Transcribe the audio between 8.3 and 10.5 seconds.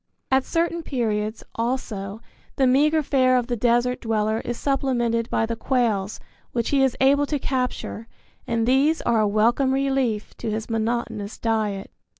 and these are a welcome relief to